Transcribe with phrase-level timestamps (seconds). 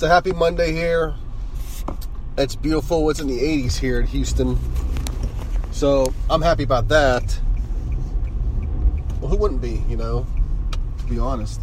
[0.00, 1.14] It's a happy Monday here.
[2.38, 3.10] It's beautiful.
[3.10, 4.58] It's in the 80s here in Houston.
[5.72, 7.38] So I'm happy about that.
[9.20, 10.26] Well, who wouldn't be, you know,
[11.00, 11.60] to be honest?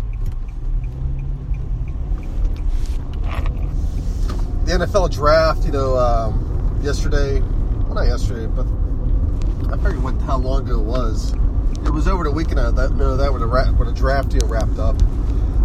[4.65, 8.67] The NFL draft, you know, um, yesterday, well, not yesterday, but
[9.73, 11.33] I forget what, how long ago it was.
[11.87, 12.59] It was over the weekend.
[12.59, 14.95] uh, That no, that the ra- when the draft deal wrapped up.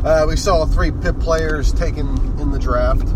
[0.05, 2.09] Uh, we saw three Pitt players taken
[2.41, 3.09] in the draft.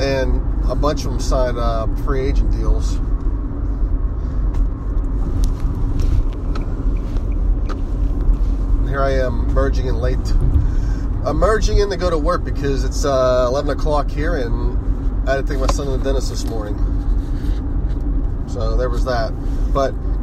[0.00, 2.92] And a bunch of them signed uh, free agent deals.
[8.88, 10.18] Here I am merging in late.
[11.24, 15.34] I'm merging in to go to work because it's uh, 11 o'clock here and I
[15.34, 16.76] had to take my son to the dentist this morning.
[18.46, 19.32] So there was that.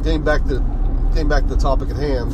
[0.08, 0.64] Getting back to
[1.10, 2.32] getting back to the topic at hand,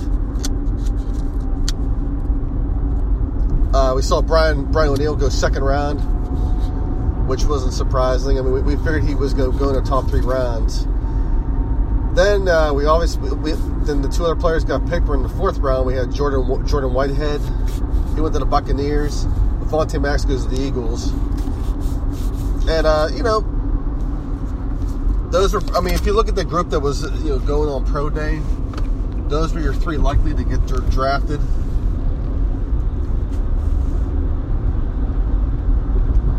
[3.75, 5.97] uh, we saw Brian Brian O'Neill go second round,
[7.27, 8.37] which wasn't surprising.
[8.37, 10.85] I mean, we, we figured he was going to go top three rounds.
[12.15, 13.53] Then uh, we obviously we,
[13.85, 15.07] then the two other players got picked.
[15.07, 15.87] Were in the fourth round.
[15.87, 17.41] We had Jordan Jordan Whitehead.
[18.13, 19.25] He went to the Buccaneers.
[19.61, 21.11] Avonte Maddox goes to the Eagles.
[22.69, 23.41] And uh, you know,
[25.33, 25.61] those were.
[25.75, 28.09] I mean, if you look at the group that was you know going on pro
[28.09, 28.39] day,
[29.27, 31.41] those were your three likely to get drafted.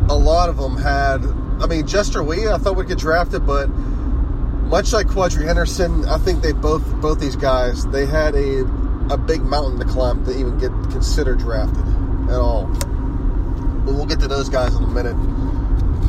[0.09, 1.25] A lot of them had.
[1.61, 6.19] I mean, Jester Weah, I thought would get drafted, but much like Quadree Henderson, I
[6.19, 8.61] think they both both these guys they had a
[9.11, 11.85] a big mountain to climb to even get considered drafted
[12.31, 12.67] at all.
[13.85, 15.44] But we'll get to those guys in a minute.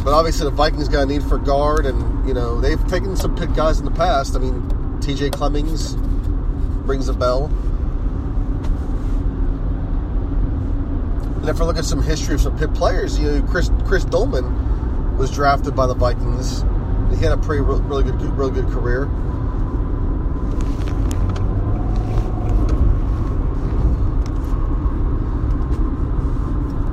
[0.06, 3.36] But obviously, the Vikings got a need for guard, and you know they've taken some
[3.36, 4.36] Pitt guys in the past.
[4.36, 5.32] I mean, T.J.
[5.32, 5.96] Clemmings
[6.86, 7.46] rings a bell.
[11.40, 14.06] And if we look at some history of some Pitt players, you know, Chris Chris
[14.06, 16.64] Doleman was drafted by the Vikings.
[17.10, 19.10] He had a pretty really good really good career.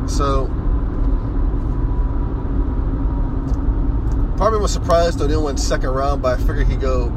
[0.09, 0.52] So
[4.53, 7.11] me was surprised O'Neill went second round, but I figured he'd go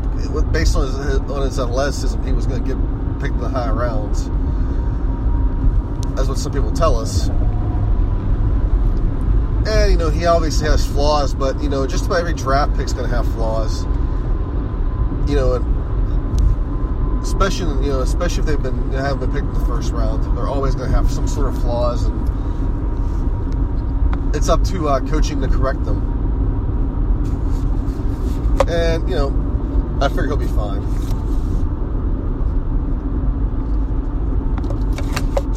[0.52, 2.78] based on his on his athleticism, he was going to get
[3.20, 4.30] picked in the high rounds.
[6.16, 7.30] That's what some people tell us.
[9.68, 12.94] And you know, he obviously has flaws, but you know, just about every draft pick's
[12.94, 13.84] going to have flaws.
[15.30, 19.54] You know, and especially you know, especially if they've been they haven't been picked in
[19.54, 22.16] the first round, they're always going to have some sort of flaws, and
[24.36, 26.15] it's up to uh, coaching to correct them.
[28.68, 30.82] And, you know, I figure he'll be fine.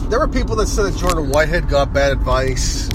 [0.08, 2.88] There were people that said that Jordan Whitehead got bad advice.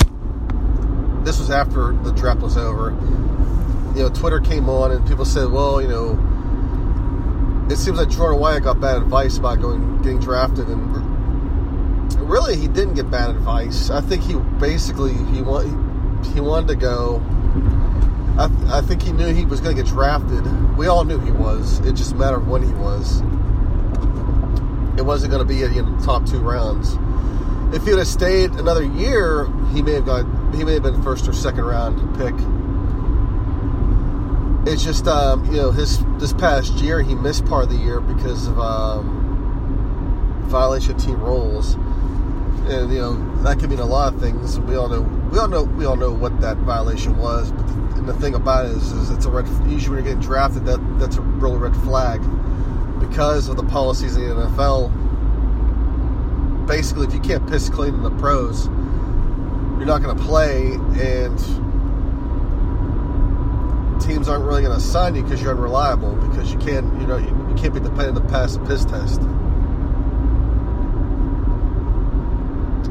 [1.24, 2.90] This was after the draft was over.
[3.96, 6.18] You know, Twitter came on and people said, well, you know,
[7.70, 10.94] it seems like Jordan Whitehead got bad advice about going getting drafted and
[12.30, 13.90] really he didn't get bad advice.
[13.90, 17.20] I think he basically he want, he wanted to go
[18.38, 20.44] I, I think he knew he was going to get drafted.
[20.76, 21.80] We all knew he was.
[21.80, 23.22] It just a matter of when he was.
[24.98, 26.98] It wasn't going to be in the top two rounds.
[27.76, 31.02] If he would have stayed another year, he may have got he may have been
[31.02, 32.34] first or second round pick.
[34.72, 38.00] It's just um, you know his this past year he missed part of the year
[38.00, 44.14] because of um, violation of team rules, and you know that could mean a lot
[44.14, 44.60] of things.
[44.60, 45.02] We all know
[45.32, 48.36] we all know we all know what that violation was, but the, and the thing
[48.36, 49.48] about it is, is it's a red.
[49.66, 52.22] Usually, when you're getting drafted, that that's a real red flag
[53.00, 54.92] because of the policies in the NFL.
[56.68, 61.40] Basically, if you can't piss clean in the pros, you're not going to play, and
[64.02, 67.16] teams aren't really going to sign you because you're unreliable because you can't you know
[67.16, 69.22] you, you can't be dependent to pass the piss test.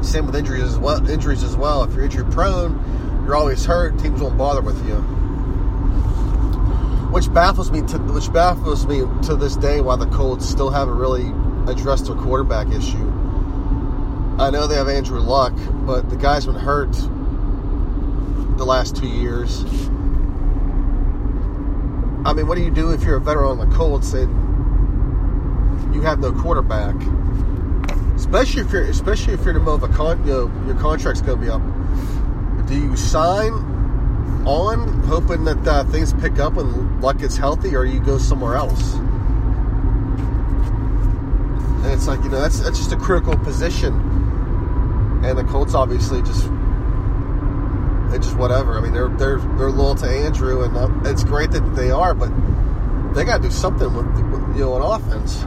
[0.03, 1.07] Same with injuries as well.
[1.07, 1.83] Injuries as well.
[1.83, 2.79] If you're injury prone,
[3.25, 3.97] you're always hurt.
[3.99, 4.95] Teams won't bother with you.
[7.11, 7.81] Which baffles me.
[7.83, 9.81] To, which baffles me to this day.
[9.81, 11.31] Why the Colts still haven't really
[11.71, 13.11] addressed their quarterback issue.
[14.39, 15.53] I know they have Andrew Luck,
[15.85, 16.91] but the guy's been hurt
[18.57, 19.63] the last two years.
[22.25, 24.33] I mean, what do you do if you're a veteran on the Colts and
[25.93, 26.95] you have no quarterback?
[28.15, 30.75] especially if you're especially if you're in the middle of a con, you know, your
[30.75, 31.61] contract's going to be up.
[32.73, 33.53] Do you sign
[34.47, 38.55] on hoping that uh, things pick up and luck gets healthy, or you go somewhere
[38.55, 38.95] else?
[41.83, 43.93] And it's like you know that's that's just a critical position,
[45.23, 46.49] and the Colts obviously just
[48.09, 48.75] they just whatever.
[48.75, 52.15] I mean they're they're they're loyal to Andrew, and uh, it's great that they are,
[52.15, 52.31] but
[53.13, 55.45] they got to do something with, with you know on offense.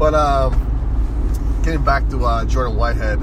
[0.00, 3.18] But um, getting back to uh, Jordan Whitehead,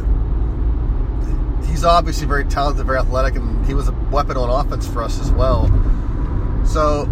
[1.67, 5.19] he's obviously very talented, very athletic, and he was a weapon on offense for us
[5.19, 5.65] as well.
[6.67, 7.09] So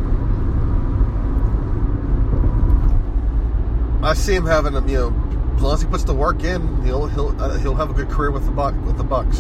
[4.04, 6.84] I see him having, a you know, as long as he puts the work in,
[6.84, 9.40] he'll he'll uh, he'll have a good career with the Buck with the Bucks.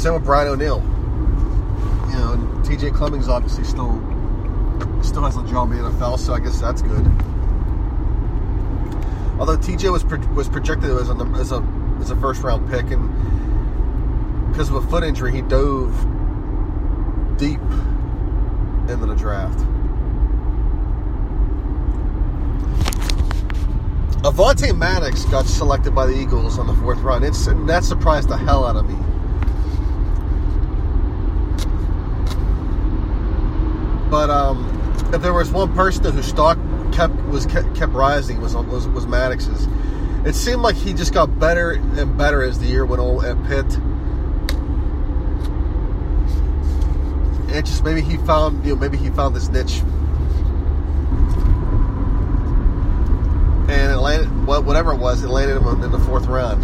[0.00, 0.84] Same with Brian O'Neill.
[2.10, 2.92] You know, T.J.
[2.92, 4.00] Clemmings obviously still
[5.02, 7.04] still has a job in the NFL, so I guess that's good.
[9.40, 11.66] Although TJ was pro- was projected as a as a
[11.98, 13.08] as a first round pick, and
[14.50, 15.90] because of a foot injury, he dove
[17.38, 17.60] deep
[18.86, 19.58] into the draft.
[24.22, 27.24] Avonte Maddox got selected by the Eagles on the fourth round.
[27.24, 28.96] It's and that surprised the hell out of me.
[34.10, 34.66] But um,
[35.14, 36.58] if there was one person whose stock
[36.92, 39.66] kept was kept, kept rising was was was Maddox's.
[40.24, 43.42] It seemed like he just got better and better as the year went on at
[43.46, 43.76] Pitt.
[47.54, 49.80] And just maybe he found you know maybe he found this niche.
[53.68, 56.62] And it landed whatever it was, it landed him in the fourth round.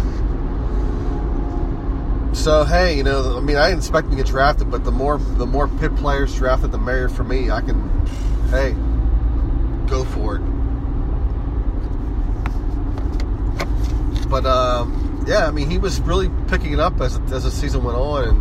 [2.37, 5.17] So hey, you know, I mean, I didn't expect to get drafted, but the more
[5.17, 7.49] the more Pitt players drafted, the merrier for me.
[7.49, 7.89] I can,
[8.49, 8.75] hey,
[9.87, 10.41] go for it.
[14.37, 17.83] But um, yeah, I mean, he was really picking it up as as the season
[17.83, 18.37] went on, and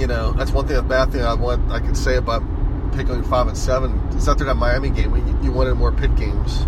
[0.00, 0.76] you know, that's one thing.
[0.76, 2.44] A bad thing I want I can say about
[2.92, 6.60] picking five and seven is after that Miami game, you, you wanted more Pitt games.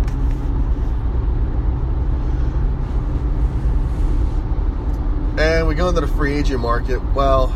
[5.39, 7.01] And we go into the free agent market.
[7.13, 7.47] Well,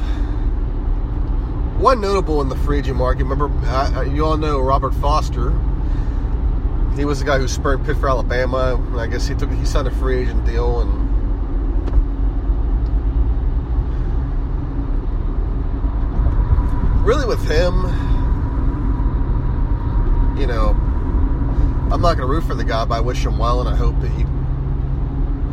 [1.82, 3.26] one notable in the free agent market.
[3.26, 3.52] Remember,
[4.06, 5.54] you all know Robert Foster.
[6.96, 8.82] He was the guy who spurred Pitt for Alabama.
[8.98, 11.06] I guess he took he signed a free agent deal and.
[17.06, 17.84] Really, with him,
[20.40, 20.70] you know,
[21.92, 23.76] I'm not going to root for the guy, but I wish him well, and I
[23.76, 24.26] hope that he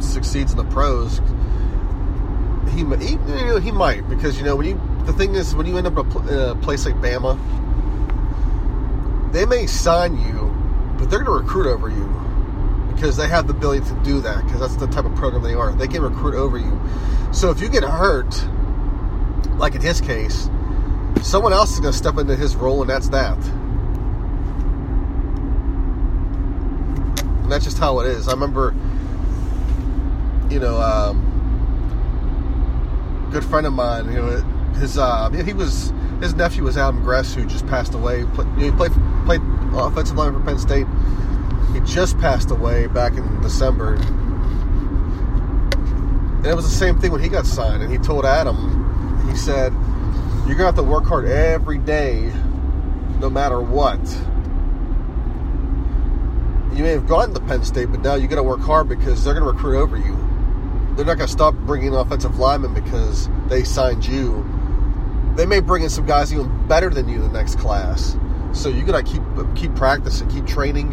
[0.03, 1.21] succeeds in the pros.
[2.71, 5.67] He, he, you know, he might because you know when you the thing is, when
[5.67, 7.37] you end up in a place like Bama,
[9.33, 10.42] they may sign you,
[11.03, 12.07] but they're going to recruit over you
[12.95, 15.53] because they have the ability to do that because that's the type of program they
[15.53, 15.73] are.
[15.73, 16.81] They can recruit over you.
[17.33, 18.33] So if you get hurt,
[19.57, 20.49] like in his case,
[21.21, 23.37] someone else is going to step into his role, and that's that.
[27.43, 28.29] And that's just how it is.
[28.29, 28.73] I remember,
[30.51, 31.19] you know, um,
[33.33, 34.41] good friend of mine, you know,
[34.79, 38.21] his uh, he was his nephew was Adam Gress, who just passed away.
[38.57, 38.93] He played
[39.25, 39.43] played
[39.75, 40.87] Uh, offensive line for Penn State.
[41.73, 43.95] He just passed away back in December,
[46.37, 47.83] and it was the same thing when he got signed.
[47.83, 49.73] And he told Adam, he said,
[50.47, 52.33] "You're gonna have to work hard every day,
[53.21, 54.01] no matter what."
[56.75, 59.23] You may have gotten to Penn State, but now you got to work hard because
[59.23, 60.17] they're going to recruit over you.
[60.97, 64.43] They're not going to stop bringing offensive linemen because they signed you
[65.37, 68.17] they may bring in some guys even better than you in the next class.
[68.53, 69.23] So you gotta keep
[69.55, 70.91] keep practicing, keep training,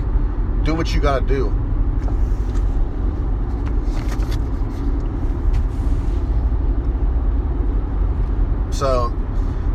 [0.63, 1.53] do what you gotta do.
[8.71, 9.13] So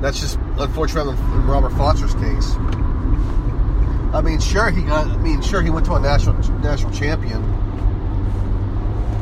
[0.01, 2.55] that's just unfortunate in Robert Foster's case.
[4.15, 5.09] I mean, sure he got.
[5.09, 7.43] I mean, sure he went to a national national champion.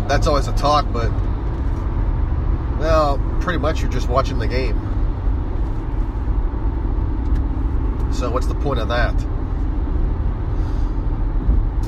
[0.07, 1.11] That's always a talk, but
[2.79, 4.92] well, pretty much you're just watching the game.
[8.23, 9.17] So what's the point of that?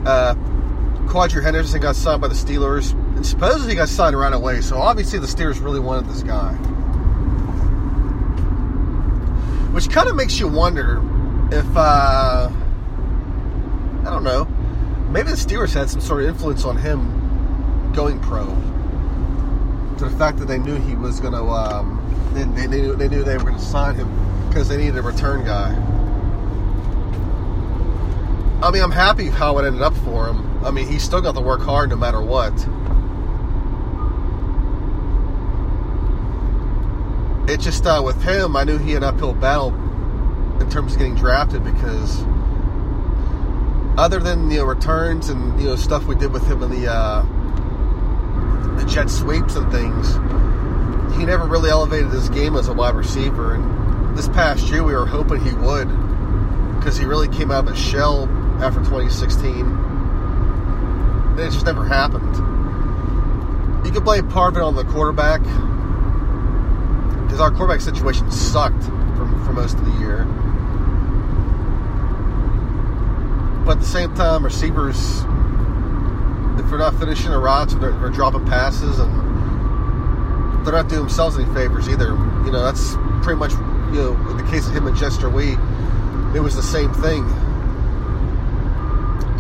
[0.05, 0.35] Uh,
[1.07, 4.61] Quadree Henderson got signed by the Steelers, and supposedly he got signed right away.
[4.61, 6.55] So obviously the Steelers really wanted this guy,
[9.71, 11.01] which kind of makes you wonder
[11.53, 12.51] if uh,
[14.01, 14.47] I don't know,
[15.11, 18.47] maybe the Steelers had some sort of influence on him going pro.
[19.99, 23.07] To the fact that they knew he was going to, um, they, they, knew, they
[23.07, 25.94] knew they were going to sign him because they needed a return guy.
[28.65, 30.65] I mean, I'm happy how it ended up for him.
[30.65, 32.55] I mean, he's still got to work hard no matter what.
[37.47, 39.69] It just uh, with him, I knew he had an uphill battle
[40.63, 42.23] in terms of getting drafted because
[43.99, 46.91] other than you know returns and you know stuff we did with him in the
[46.91, 47.21] uh,
[48.79, 50.15] the jet sweeps and things,
[51.19, 53.57] he never really elevated his game as a wide receiver.
[53.57, 55.89] And this past year, we were hoping he would
[56.79, 58.27] because he really came out of his shell
[58.63, 59.67] after 2016.
[61.39, 62.35] It just never happened.
[63.85, 65.43] You can blame part of it on the quarterback
[67.25, 68.85] because our quarterback situation sucked
[69.17, 70.25] for, for most of the year.
[73.65, 74.97] But at the same time, receivers,
[76.61, 79.13] if they're not finishing their routes, they're, they're dropping passes, and
[80.65, 82.11] they're not doing themselves any favors either.
[82.45, 85.59] You know, that's pretty much, you know, in the case of him and Jester Weah,
[86.35, 87.25] it was the same thing.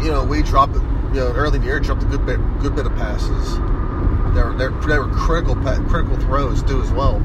[0.05, 2.77] You know, we dropped, you know, early in the year, dropped a good bit, good
[2.77, 3.55] bit of passes.
[4.35, 4.55] They were,
[4.87, 7.21] they were critical, critical throws too as well.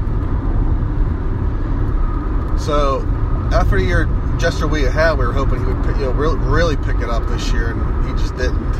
[2.58, 3.02] So
[3.52, 4.06] after the year
[4.38, 7.26] Jester Weah had, we were hoping he would, you know, really, really pick it up
[7.28, 8.74] this year, and he just didn't.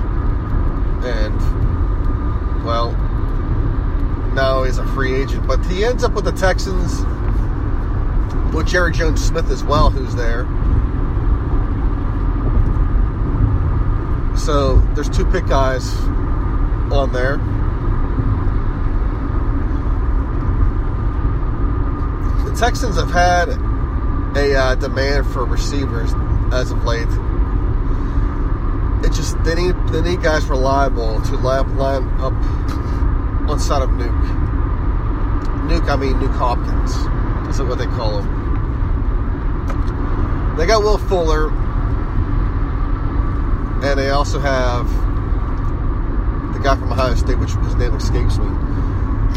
[1.04, 2.92] And well,
[4.33, 7.00] now he's a free agent, but he ends up with the Texans
[8.54, 10.47] with Jerry Jones Smith as well, who's there.
[14.44, 15.92] So there's two Pitt guys
[16.90, 17.37] on there.
[22.47, 23.50] The Texans have had
[24.37, 26.14] a uh, demand for receivers
[26.52, 27.06] as of late.
[29.04, 32.32] It just they need they need guys reliable to line, line up
[33.50, 34.11] on side of Nuk.
[35.68, 36.97] Nuk, I mean Nuk Hopkins.
[37.50, 38.40] Is what they call him.
[40.56, 41.50] They got Will Fuller,
[43.82, 44.87] and they also have
[46.52, 48.49] the guy from Ohio State, which his name escapes me.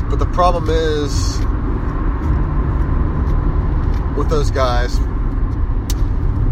[0.09, 1.39] But the problem is
[4.17, 4.99] with those guys.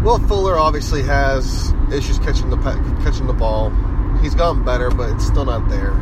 [0.02, 2.56] Will Fuller obviously has issues catching the
[3.04, 3.70] catching the ball.
[4.20, 5.92] He's gotten better, but it's still not there.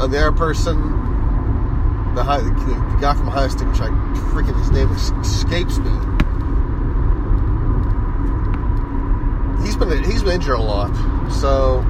[0.00, 0.80] And the other person,
[2.14, 3.88] the, high, the, the guy from Ohio State, which I
[4.32, 5.90] freaking his name escapes me.
[9.64, 10.90] He's been he's been injured a lot,
[11.30, 11.84] so.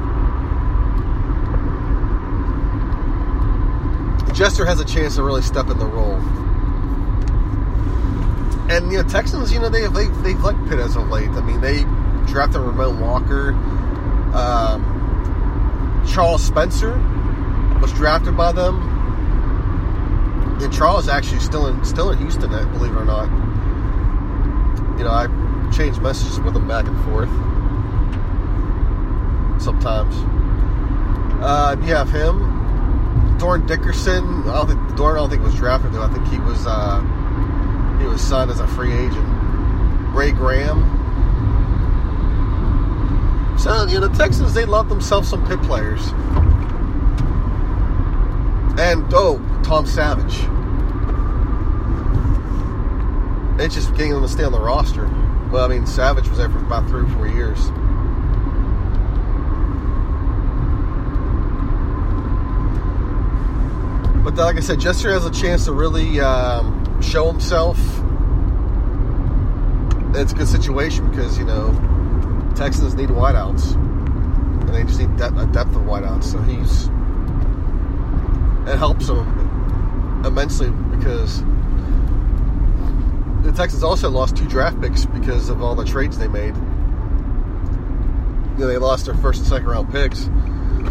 [4.35, 6.14] Jester has a chance to really step in the role.
[8.70, 11.28] And you know Texans, you know they they they've liked Pitt as of late.
[11.30, 11.82] I mean they
[12.26, 13.52] drafted Ramon Walker,
[14.35, 16.97] um, Charles Spencer
[17.82, 18.80] was drafted by them,
[20.62, 23.28] and Charles is actually still in still in Houston, believe it or not.
[24.97, 25.26] You know I
[25.70, 27.28] changed messages with him back and forth
[29.60, 30.14] sometimes.
[31.42, 32.40] Uh, you have him,
[33.38, 34.24] Dorin Dickerson.
[34.48, 35.14] I don't think Dorin.
[35.14, 36.02] I don't think was drafted though.
[36.02, 36.66] I think he was.
[36.66, 37.00] Uh,
[38.00, 39.26] he was signed as a free agent.
[40.14, 40.98] Ray Graham.
[43.58, 46.00] So, you know, the Texans, they love themselves some Pitt players.
[48.80, 50.40] And, oh, Tom Savage.
[53.60, 55.04] It's just getting them to stay on the roster.
[55.52, 57.70] Well, I mean, Savage was there for about three or four years.
[64.22, 67.78] But like I said, Jester has a chance to really um, show himself,
[70.14, 71.72] it's a good situation because you know
[72.56, 76.24] Texans need wideouts, and they just need de- a depth of wideouts.
[76.24, 76.88] So he's
[78.70, 79.26] it helps him
[80.24, 81.42] immensely because
[83.42, 86.54] the Texans also lost two draft picks because of all the trades they made.
[88.54, 90.28] You know, they lost their first and second round picks.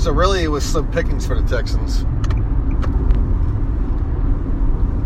[0.03, 2.05] So really, it was slim pickings for the Texans.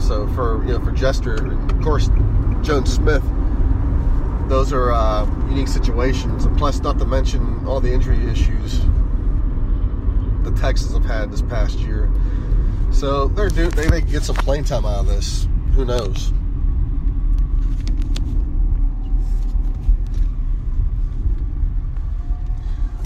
[0.03, 2.09] So for you know for Jester, and of course,
[2.61, 3.23] Jones Smith,
[4.49, 8.81] those are uh, unique situations, and plus, not to mention all the injury issues
[10.43, 12.11] the Texans have had this past year.
[12.91, 15.47] So they're due, they may get some playing time out of this.
[15.75, 16.33] Who knows?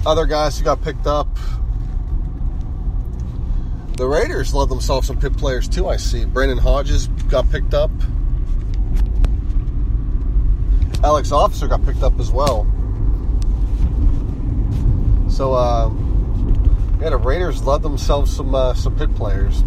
[0.05, 1.27] Other guys who got picked up.
[3.97, 5.87] The Raiders love themselves some Pitt players too.
[5.87, 7.89] I see Brandon Hodges got picked up.
[11.03, 12.67] Alex Officer got picked up as well.
[15.31, 15.89] So, uh,
[17.01, 19.63] yeah, the Raiders love themselves some uh, some Pitt players.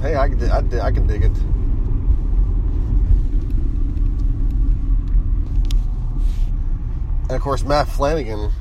[0.00, 1.36] Hey, I, I, I can dig it.
[7.22, 8.52] And of course, Matt Flanagan,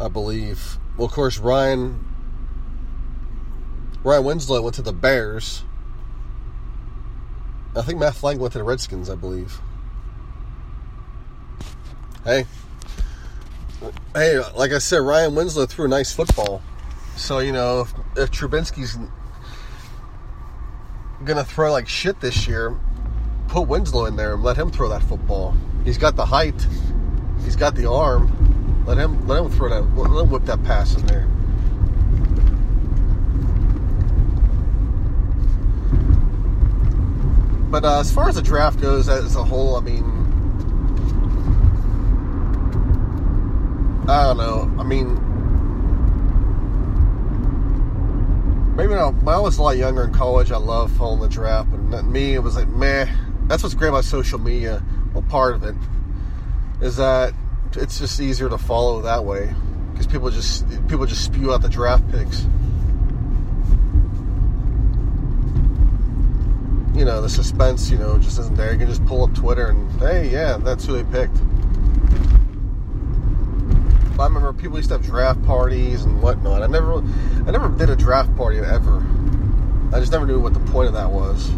[0.00, 0.78] I believe.
[0.96, 2.04] Well, of course, Ryan
[4.04, 5.64] Ryan Winslow went to the Bears.
[7.76, 9.60] I think Matt Flanagan went to the Redskins, I believe.
[12.24, 12.46] Hey,
[14.14, 16.62] hey, like I said, Ryan Winslow threw a nice football.
[17.16, 18.96] So you know, if, if Trubinsky's
[21.24, 22.78] gonna throw like shit this year,
[23.48, 25.56] put Winslow in there and let him throw that football.
[25.84, 26.66] He's got the height,
[27.44, 28.47] he's got the arm.
[28.88, 29.82] Let him let him throw that.
[29.82, 31.26] Let him whip that pass in there.
[37.70, 40.04] But uh, as far as the draft goes as a whole, I mean,
[44.08, 44.74] I don't know.
[44.80, 45.16] I mean,
[48.74, 51.68] maybe I, when I was a lot younger in college, I loved following the draft.
[51.90, 53.06] But me, it was like, meh.
[53.48, 54.82] That's what's great about social media.
[55.12, 55.74] Well, part of it
[56.80, 57.34] is that
[57.76, 59.52] it's just easier to follow that way
[59.92, 62.46] because people just people just spew out the draft picks.
[66.96, 68.72] You know, the suspense, you know, just isn't there.
[68.72, 71.36] You can just pull up Twitter and, hey, yeah, that's who they picked.
[74.18, 76.62] I remember people used to have draft parties and whatnot.
[76.62, 76.94] I never,
[77.46, 79.04] I never did a draft party ever.
[79.92, 81.52] I just never knew what the point of that was.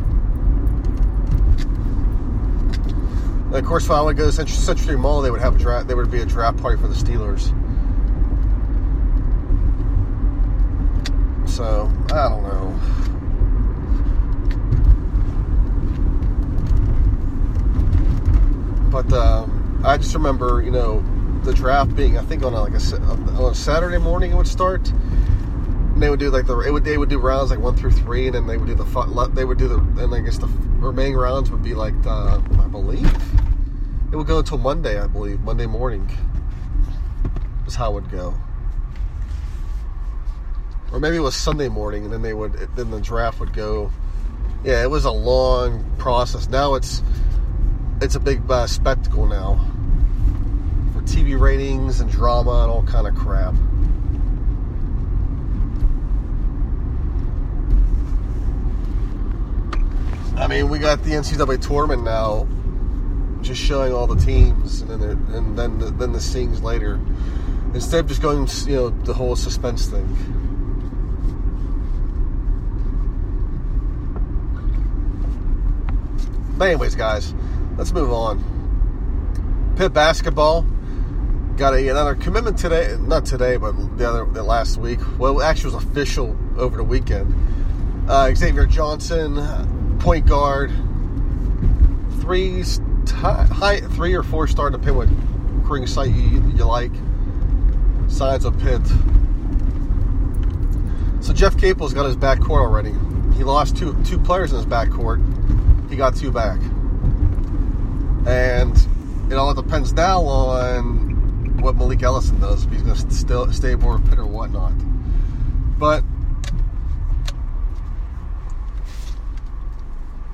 [3.51, 5.59] And of course, if I would go to Century, Century Mall, they would have a
[5.59, 5.89] draft.
[5.89, 7.49] There would be a draft party for the Steelers.
[11.49, 12.79] So I don't know.
[18.89, 19.47] But uh,
[19.83, 21.05] I just remember, you know,
[21.43, 24.47] the draft being, I think on a, like a on a Saturday morning it would
[24.47, 24.89] start.
[24.91, 27.91] And they would do like the it would they would do rounds like one through
[27.91, 30.47] three, and then they would do the they would do the and I guess the
[30.79, 33.40] remaining rounds would be like the, I believe
[34.13, 36.11] it would go until Monday, I believe Monday morning
[37.67, 38.35] is how it would go,
[40.93, 43.93] or maybe it was Sunday morning, and then they would then the draft would go.
[44.65, 46.49] Yeah, it was a long process.
[46.49, 47.03] Now it's
[48.01, 49.65] it's a big uh, spectacle now
[50.93, 53.55] for TV ratings and drama and all kind of crap.
[60.37, 62.49] I mean, we got the NCAA tournament now,
[63.43, 67.01] just showing all the teams, and then and then the, then the scenes later,
[67.75, 70.07] instead of just going, you know, the whole suspense thing.
[76.57, 77.35] But anyways, guys,
[77.79, 79.75] let's move on.
[79.77, 80.67] Pitt basketball
[81.57, 82.97] got a, another commitment today.
[83.01, 84.99] Not today, but the other the last week.
[85.19, 87.35] Well, actually, was official over the weekend.
[88.09, 90.71] Uh, Xavier Johnson, point guard,
[92.21, 92.63] three
[93.09, 95.09] high, three or four star, depending what
[95.57, 96.93] recruiting site you, you like.
[98.09, 98.85] Sides of Pitt.
[101.23, 102.93] So Jeff Capel's got his backcourt already.
[103.37, 105.21] He lost two two players in his backcourt.
[105.91, 106.59] He got two back.
[108.27, 108.77] And
[109.31, 112.65] it all depends now on what Malik Ellison does.
[112.65, 114.73] If he's going to still stay aboard Pitt or whatnot.
[115.79, 116.03] But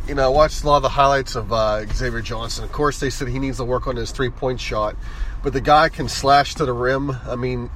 [0.09, 2.65] you know, I watched a lot of the highlights of uh, Xavier Johnson.
[2.65, 4.97] Of course, they said he needs to work on his three point shot,
[5.43, 7.11] but the guy can slash to the rim.
[7.11, 7.71] I mean,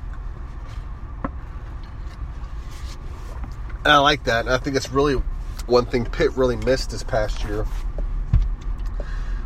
[3.84, 4.46] I like that.
[4.46, 5.14] And I think it's really
[5.66, 7.66] one thing Pitt really missed this past year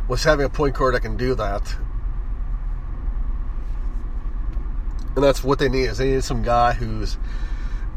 [0.07, 1.75] was having a point guard that can do that.
[5.15, 7.17] And that's what they need is they need some guy who's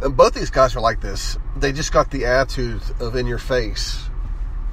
[0.00, 1.36] and both these guys are like this.
[1.56, 4.08] They just got the attitude of in your face.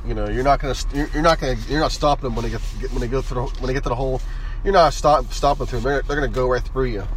[0.07, 2.61] You know, you're not gonna you're not gonna you're not stopping them when they get
[2.91, 4.21] when they go through when they get to the hole.
[4.63, 5.91] You're not stop, stopping through them.
[5.91, 7.07] They're, they're gonna go right through you.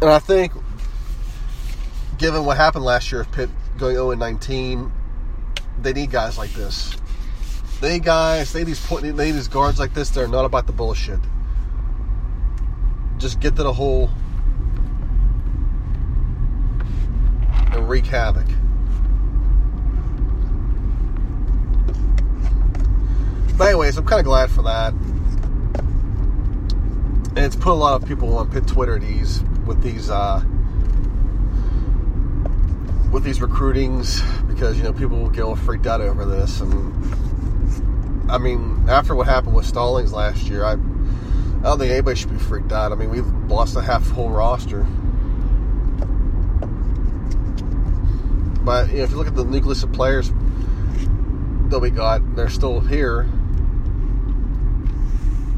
[0.00, 0.52] And I think,
[2.18, 4.92] given what happened last year, with Pitt going 0 19,
[5.82, 6.96] they need guys like this.
[7.80, 10.10] they guys, they these point, they these guards like this.
[10.10, 11.20] They're not about the bullshit.
[13.18, 14.10] Just get to the hole
[17.72, 18.46] and wreak havoc.
[23.56, 24.92] But anyways, I'm kind of glad for that.
[27.36, 30.42] And it's put a lot of people on Pitt Twitter these with these uh,
[33.12, 38.30] with these recruitings because you know people will get all freaked out over this and
[38.30, 42.30] I mean after what happened with Stallings last year I I don't think anybody should
[42.30, 42.92] be freaked out.
[42.92, 44.86] I mean we've lost a half whole roster.
[48.62, 50.30] But you know, if you look at the nucleus of players
[51.70, 53.26] that we got, they're still here.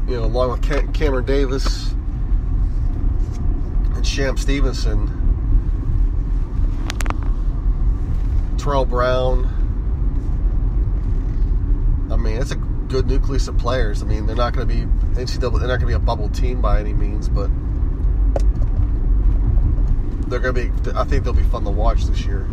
[0.09, 1.91] You know, along with Cam- Khameron Davis
[3.93, 5.05] and Sham Stevenson,
[8.57, 9.45] Terrell Brown.
[12.11, 14.01] I mean, it's a good nucleus of players.
[14.01, 14.81] I mean, they're not going to be
[15.13, 15.59] NCAA.
[15.59, 17.51] They're not going to be a bubble team by any means, but
[20.27, 20.97] they're going to be.
[20.97, 22.47] I think they'll be fun to watch this year.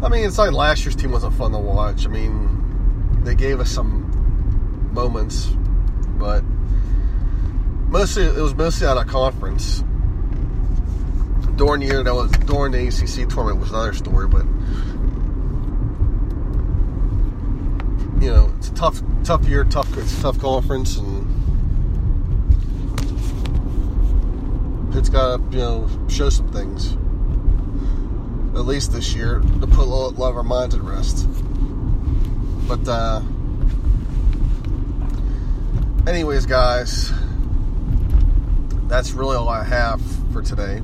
[0.00, 2.06] I mean, it's like last year's team wasn't fun to watch.
[2.06, 5.46] I mean, they gave us some moments,
[6.18, 6.44] but
[7.88, 9.82] mostly it was mostly out of conference.
[11.56, 14.44] During the year that was during the ACC tournament was another story, but
[18.22, 21.26] you know, it's a tough, tough year, tough, it's a tough conference, and
[24.92, 26.96] Pitt's got to you know show some things
[28.58, 31.26] at least this year, to put a lot of our minds at rest.
[32.66, 33.22] But, uh,
[36.08, 37.12] anyways, guys,
[38.88, 40.82] that's really all I have for today.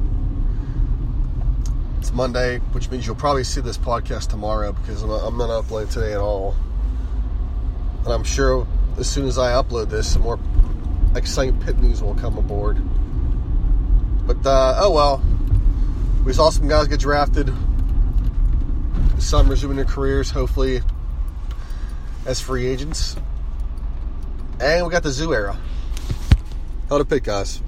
[1.99, 5.51] It's Monday, which means you'll probably see this podcast tomorrow because I'm not, I'm not
[5.51, 6.55] uploading today at all.
[8.05, 8.67] And I'm sure
[8.99, 10.39] as soon as I upload this, some more
[11.17, 12.79] exciting Pitt news will come aboard.
[14.27, 15.23] But, uh, oh well.
[16.25, 17.53] We saw some guys get drafted.
[19.19, 20.81] Some resuming their careers, hopefully,
[22.25, 23.17] as free agents.
[24.59, 25.59] And we got the zoo era.
[26.89, 27.61] How to Pitt, guys.